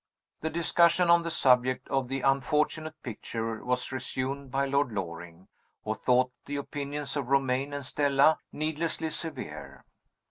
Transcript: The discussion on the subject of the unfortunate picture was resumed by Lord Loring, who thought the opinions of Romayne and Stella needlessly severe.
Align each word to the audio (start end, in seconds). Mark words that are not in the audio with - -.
The 0.39 0.49
discussion 0.49 1.11
on 1.11 1.21
the 1.21 1.29
subject 1.29 1.87
of 1.89 2.07
the 2.07 2.21
unfortunate 2.21 2.95
picture 3.03 3.63
was 3.63 3.91
resumed 3.91 4.49
by 4.49 4.65
Lord 4.65 4.91
Loring, 4.91 5.47
who 5.83 5.93
thought 5.93 6.31
the 6.47 6.55
opinions 6.55 7.15
of 7.15 7.27
Romayne 7.29 7.71
and 7.71 7.85
Stella 7.85 8.39
needlessly 8.51 9.11
severe. 9.11 9.85